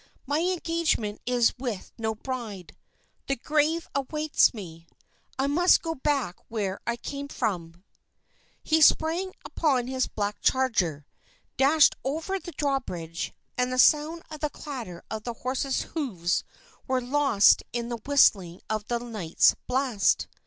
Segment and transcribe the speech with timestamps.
[0.25, 2.75] "My engagement is with no bride.
[3.27, 4.87] The grave awaits me!
[5.37, 7.83] I must go back where I came from!"
[8.63, 11.05] He sprang upon his black charger,
[11.55, 16.43] dashed over the drawbridge, and the sound of the clatter of his horse's hoofs
[16.87, 20.27] was lost in the whistling of the night's blast.